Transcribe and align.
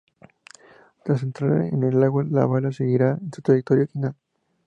Tras 1.05 1.21
entrar 1.21 1.61
en 1.61 1.83
el 1.83 2.01
agua, 2.01 2.23
la 2.27 2.47
bala 2.47 2.71
seguirá 2.71 3.19
su 3.31 3.43
trayectoria 3.43 3.83
original. 3.83 4.15